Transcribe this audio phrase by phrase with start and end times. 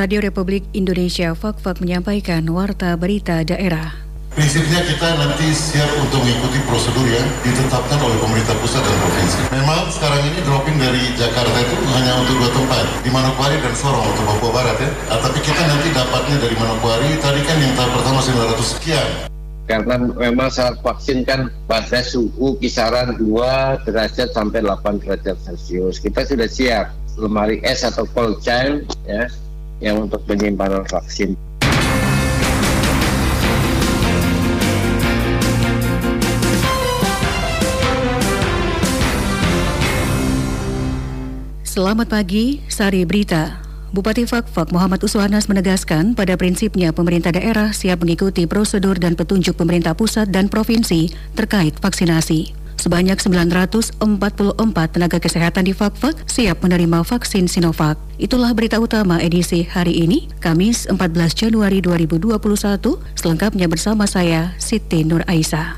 [0.00, 4.00] Radio Republik Indonesia Fak-Fak menyampaikan Warta Berita Daerah.
[4.32, 9.40] Prinsipnya kita nanti siap untuk mengikuti prosedur yang ditetapkan oleh pemerintah pusat dan provinsi.
[9.52, 14.08] Memang sekarang ini dropping dari Jakarta itu hanya untuk dua tempat, di Manokwari dan Sorong
[14.08, 14.88] untuk Papua Barat ya.
[14.88, 19.08] Nah, tapi kita nanti dapatnya dari Manokwari, tadi kan yang tahap pertama 900 sekian.
[19.68, 26.00] Karena memang saat vaksin kan pada suhu kisaran 2 derajat sampai 8 derajat Celcius.
[26.00, 26.88] Kita sudah siap
[27.20, 29.28] lemari es atau cold chain ya
[29.80, 31.34] yang untuk penyimpanan vaksin.
[41.64, 43.56] Selamat pagi, Sari Berita.
[43.90, 49.98] Bupati Fakfak Muhammad Uswanas menegaskan pada prinsipnya pemerintah daerah siap mengikuti prosedur dan petunjuk pemerintah
[49.98, 52.59] pusat dan provinsi terkait vaksinasi.
[52.80, 54.00] Sebanyak 944
[54.88, 58.00] tenaga kesehatan di Fakfak siap menerima vaksin Sinovac.
[58.16, 60.96] Itulah berita utama edisi hari ini, Kamis 14
[61.36, 62.40] Januari 2021.
[63.20, 65.76] Selengkapnya bersama saya, Siti Nur Aisyah.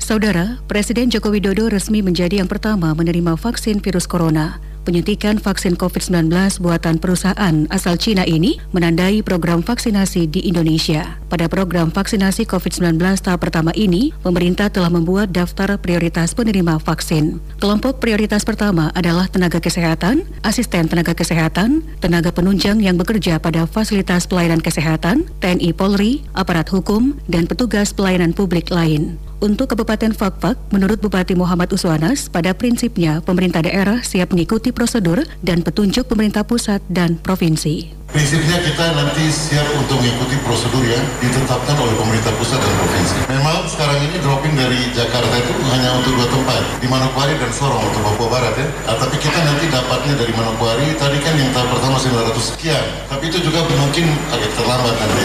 [0.00, 4.71] Saudara, Presiden Joko Widodo resmi menjadi yang pertama menerima vaksin virus corona.
[4.82, 6.26] Penyuntikan vaksin COVID-19
[6.58, 11.22] buatan perusahaan asal Cina ini menandai program vaksinasi di Indonesia.
[11.30, 17.38] Pada program vaksinasi COVID-19 tahap pertama ini, pemerintah telah membuat daftar prioritas penerima vaksin.
[17.62, 24.26] Kelompok prioritas pertama adalah tenaga kesehatan, asisten tenaga kesehatan, tenaga penunjang yang bekerja pada fasilitas
[24.26, 29.14] pelayanan kesehatan, TNI Polri, aparat hukum, dan petugas pelayanan publik lain.
[29.42, 35.66] Untuk Kabupaten Fakfak, menurut Bupati Muhammad Uswanas, pada prinsipnya pemerintah daerah siap mengikuti prosedur dan
[35.66, 38.01] petunjuk pemerintah pusat dan provinsi.
[38.12, 43.16] Prinsipnya kita nanti siap untuk mengikuti prosedur yang ditetapkan oleh pemerintah pusat dan provinsi.
[43.32, 47.80] Memang sekarang ini dropping dari Jakarta itu hanya untuk dua tempat, di Manokwari dan Sorong
[47.80, 48.68] untuk Papua Barat ya.
[48.68, 52.84] Nah, tapi kita nanti dapatnya dari Manokwari, tadi kan yang tahap pertama 900 sekian.
[53.08, 55.24] Tapi itu juga mungkin agak terlambat nanti.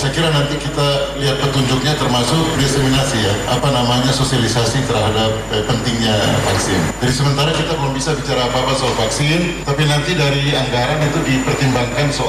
[0.00, 0.88] Saya kira nanti kita
[1.20, 6.16] lihat petunjuknya termasuk diseminasi ya, apa namanya sosialisasi terhadap eh, pentingnya
[6.48, 6.80] vaksin.
[7.04, 12.08] Jadi sementara kita belum bisa bicara apa-apa soal vaksin, tapi nanti dari anggaran itu dipertimbangkan
[12.08, 12.21] soal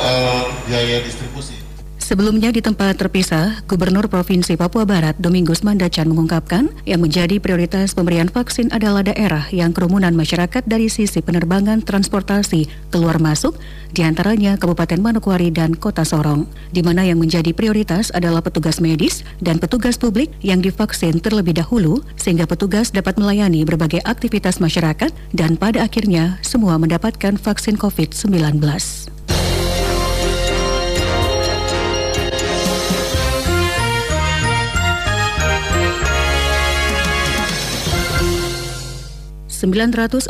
[0.67, 1.63] biaya distribusi.
[2.03, 8.27] Sebelumnya di tempat terpisah, Gubernur Provinsi Papua Barat Domingus Mandacan mengungkapkan yang menjadi prioritas pemberian
[8.27, 13.55] vaksin adalah daerah yang kerumunan masyarakat dari sisi penerbangan transportasi keluar masuk,
[13.95, 16.43] di antaranya Kabupaten Manokwari dan Kota Sorong,
[16.75, 22.03] di mana yang menjadi prioritas adalah petugas medis dan petugas publik yang divaksin terlebih dahulu
[22.19, 28.59] sehingga petugas dapat melayani berbagai aktivitas masyarakat dan pada akhirnya semua mendapatkan vaksin COVID-19.
[39.63, 40.27] 944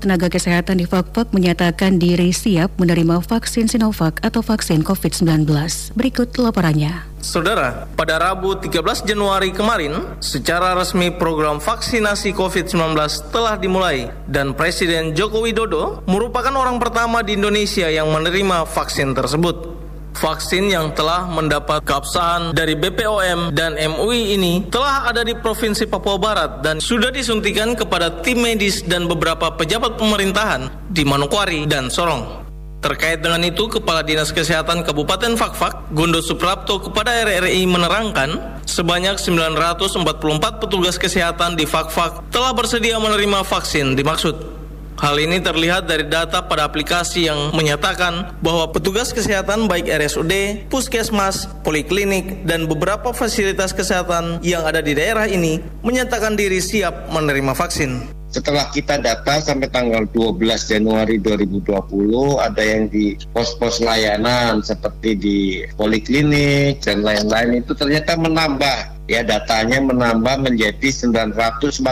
[0.00, 5.44] tenaga kesehatan di Fakfak menyatakan diri siap menerima vaksin Sinovac atau vaksin COVID-19.
[5.92, 7.04] Berikut laporannya.
[7.20, 12.96] Saudara, pada Rabu 13 Januari kemarin, secara resmi program vaksinasi COVID-19
[13.28, 19.75] telah dimulai dan Presiden Joko Widodo merupakan orang pertama di Indonesia yang menerima vaksin tersebut.
[20.16, 26.16] Vaksin yang telah mendapat keabsahan dari BPOM dan MUI ini telah ada di Provinsi Papua
[26.16, 32.48] Barat dan sudah disuntikan kepada tim medis dan beberapa pejabat pemerintahan di Manokwari dan Sorong.
[32.80, 40.62] Terkait dengan itu, Kepala Dinas Kesehatan Kabupaten Fakfak, Gondo Suprapto kepada RRI menerangkan, sebanyak 944
[40.64, 44.65] petugas kesehatan di Fakfak telah bersedia menerima vaksin dimaksud.
[44.96, 50.32] Hal ini terlihat dari data pada aplikasi yang menyatakan bahwa petugas kesehatan baik RSUD,
[50.72, 57.52] puskesmas, poliklinik, dan beberapa fasilitas kesehatan yang ada di daerah ini menyatakan diri siap menerima
[57.52, 58.08] vaksin.
[58.32, 65.38] Setelah kita data sampai tanggal 12 Januari 2020 ada yang di pos-pos layanan seperti di
[65.76, 71.86] poliklinik dan lain-lain itu ternyata menambah ya datanya menambah menjadi 944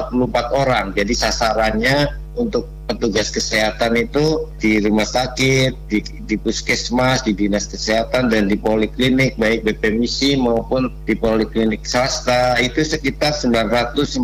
[0.52, 0.90] orang.
[0.92, 8.28] Jadi sasarannya untuk petugas kesehatan itu di rumah sakit, di, di puskesmas, di dinas kesehatan
[8.28, 14.20] dan di poliklinik baik BPMISI maupun di poliklinik swasta itu sekitar 944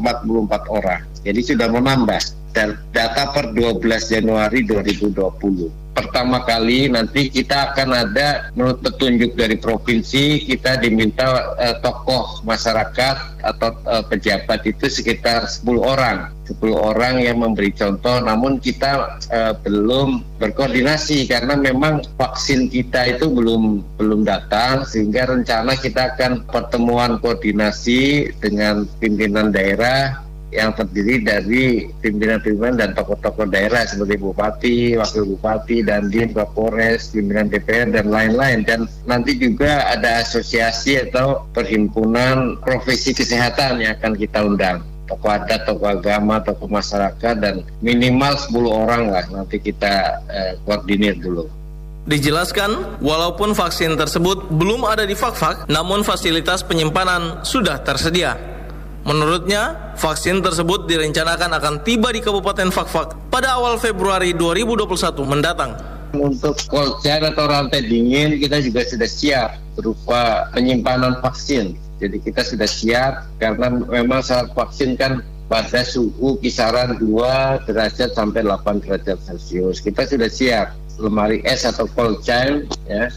[0.69, 1.03] orang.
[1.25, 2.21] Jadi sudah menambah
[2.93, 3.81] data per 12
[4.13, 5.80] Januari 2020.
[5.91, 13.17] Pertama kali nanti kita akan ada menurut petunjuk dari provinsi kita diminta uh, tokoh masyarakat
[13.41, 16.31] atau uh, pejabat itu sekitar 10 orang.
[16.51, 23.31] 10 orang yang memberi contoh namun kita uh, belum berkoordinasi karena memang vaksin kita itu
[23.31, 31.87] belum belum datang sehingga rencana kita akan pertemuan koordinasi dengan pimpinan daerah yang terdiri dari
[32.03, 38.67] pimpinan-pimpinan dan tokoh-tokoh daerah seperti bupati, wakil bupati, dan di Kapolres, pimpinan DPR dan lain-lain.
[38.67, 45.67] Dan nanti juga ada asosiasi atau perhimpunan profesi kesehatan yang akan kita undang tokoh adat,
[45.67, 51.51] tokoh agama, tokoh masyarakat dan minimal 10 orang lah nanti kita eh, koordinir dulu.
[52.09, 58.60] Dijelaskan, walaupun vaksin tersebut belum ada di Fakfak, namun fasilitas penyimpanan sudah tersedia.
[59.01, 65.73] Menurutnya, vaksin tersebut direncanakan akan tiba di Kabupaten Fakfak pada awal Februari 2021 mendatang.
[66.13, 71.79] Untuk cold chain atau rantai dingin kita juga sudah siap berupa penyimpanan vaksin.
[72.03, 78.43] Jadi kita sudah siap karena memang saat vaksin kan pada suhu kisaran 2 derajat sampai
[78.43, 79.81] 8 derajat Celcius.
[79.81, 83.09] Kita sudah siap lemari es atau cold chain ya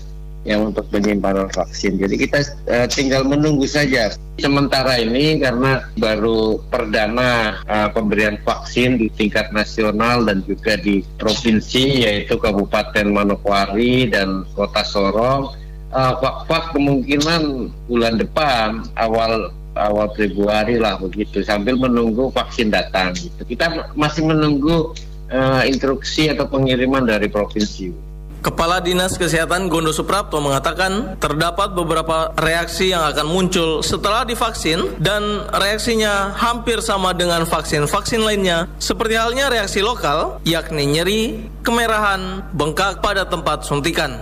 [0.43, 1.95] yang untuk penyimpanan vaksin.
[1.95, 4.11] Jadi kita uh, tinggal menunggu saja.
[4.39, 12.03] Sementara ini karena baru perdana uh, pemberian vaksin di tingkat nasional dan juga di provinsi
[12.03, 15.55] yaitu Kabupaten Manokwari dan Kota Sorong,
[15.95, 23.15] uh, Pak kemungkinan bulan depan awal awal Februari lah begitu sambil menunggu vaksin datang.
[23.15, 23.55] Gitu.
[23.55, 24.91] Kita masih menunggu
[25.31, 28.12] uh, instruksi atau pengiriman dari provinsi.
[28.43, 35.47] Kepala Dinas Kesehatan Gondo Suprapto mengatakan terdapat beberapa reaksi yang akan muncul setelah divaksin dan
[35.47, 43.23] reaksinya hampir sama dengan vaksin-vaksin lainnya seperti halnya reaksi lokal yakni nyeri, kemerahan, bengkak pada
[43.23, 44.19] tempat suntikan.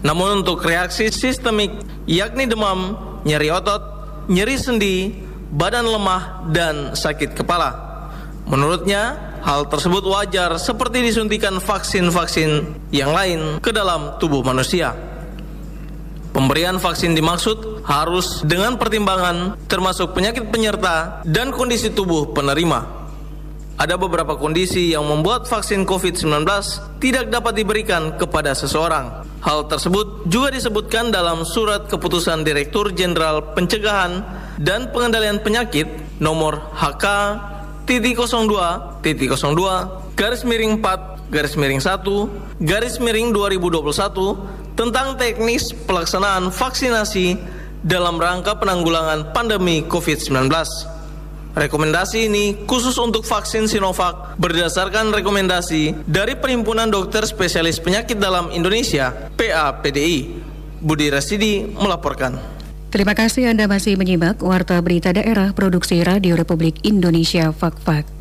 [0.00, 1.68] Namun untuk reaksi sistemik
[2.08, 2.96] yakni demam,
[3.28, 3.84] nyeri otot,
[4.32, 5.12] nyeri sendi,
[5.52, 7.76] badan lemah, dan sakit kepala.
[8.48, 14.94] Menurutnya, Hal tersebut wajar seperti disuntikan vaksin-vaksin yang lain ke dalam tubuh manusia.
[16.34, 22.98] Pemberian vaksin dimaksud harus dengan pertimbangan termasuk penyakit penyerta dan kondisi tubuh penerima.
[23.78, 26.42] Ada beberapa kondisi yang membuat vaksin COVID-19
[26.98, 29.22] tidak dapat diberikan kepada seseorang.
[29.38, 34.26] Hal tersebut juga disebutkan dalam surat keputusan Direktur Jenderal Pencegahan
[34.58, 35.86] dan Pengendalian Penyakit
[36.18, 37.06] nomor HK
[37.86, 45.74] titik 02 titik 02 garis miring 4 garis miring 1 garis miring 2021 tentang teknis
[45.74, 47.38] pelaksanaan vaksinasi
[47.82, 50.50] dalam rangka penanggulangan pandemi COVID-19.
[51.58, 59.10] Rekomendasi ini khusus untuk vaksin Sinovac berdasarkan rekomendasi dari Perhimpunan Dokter Spesialis Penyakit Dalam Indonesia
[59.34, 60.46] PAPDI.
[60.78, 62.38] Budi Rasidi melaporkan.
[62.94, 68.17] Terima kasih Anda masih menyimak Warta Berita Daerah Produksi Radio Republik Indonesia Fak-Fak.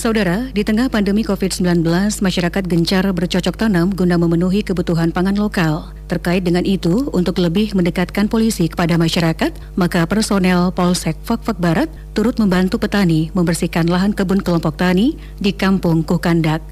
[0.00, 1.84] Saudara, di tengah pandemi COVID-19,
[2.24, 5.92] masyarakat gencar bercocok tanam guna memenuhi kebutuhan pangan lokal.
[6.08, 12.40] Terkait dengan itu, untuk lebih mendekatkan polisi kepada masyarakat, maka personel Polsek Fakfak Barat turut
[12.40, 16.64] membantu petani membersihkan lahan kebun kelompok tani di Kampung Kukandak.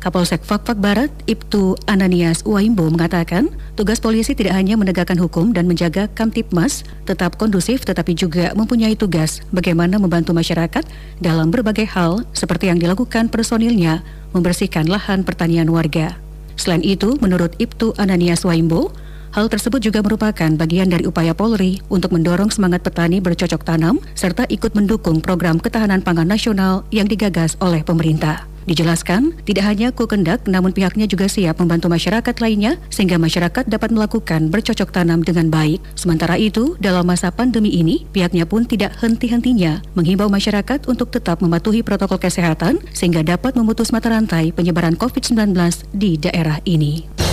[0.00, 6.08] Kapolsek Fakfak Barat, Ibtu Ananias Uaimbo mengatakan, tugas polisi tidak hanya menegakkan hukum dan menjaga
[6.16, 10.88] Kamtipmas tetap kondusif tetapi juga mempunyai tugas bagaimana membantu masyarakat
[11.20, 14.00] dalam berbagai hal seperti yang dilakukan personilnya
[14.32, 16.16] membersihkan lahan pertanian warga.
[16.56, 18.96] Selain itu, menurut Ibtu Ananias Waimbo,
[19.30, 24.42] Hal tersebut juga merupakan bagian dari upaya Polri untuk mendorong semangat petani bercocok tanam serta
[24.50, 28.50] ikut mendukung program ketahanan pangan nasional yang digagas oleh pemerintah.
[28.68, 34.52] Dijelaskan, tidak hanya Kukendak, namun pihaknya juga siap membantu masyarakat lainnya sehingga masyarakat dapat melakukan
[34.52, 35.80] bercocok tanam dengan baik.
[35.96, 41.80] Sementara itu, dalam masa pandemi ini, pihaknya pun tidak henti-hentinya menghimbau masyarakat untuk tetap mematuhi
[41.80, 45.56] protokol kesehatan sehingga dapat memutus mata rantai penyebaran COVID-19
[45.96, 47.29] di daerah ini.